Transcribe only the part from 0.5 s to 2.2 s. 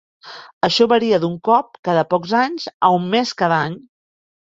Això varia d'un cop cada